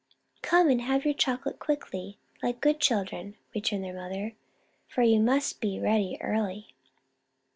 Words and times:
"Come 0.41 0.67
and 0.71 0.81
have 0.81 1.05
your 1.05 1.13
chocolate 1.13 1.59
quickly, 1.59 2.17
like 2.41 2.59
good 2.59 2.79
children," 2.79 3.35
returned 3.53 3.83
their 3.83 3.93
mother," 3.93 4.33
for 4.89 5.03
you 5.03 5.19
must 5.19 5.61
be 5.61 5.79
ready 5.79 6.17
early." 6.21 6.73